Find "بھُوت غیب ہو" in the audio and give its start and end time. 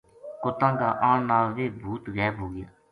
1.79-2.47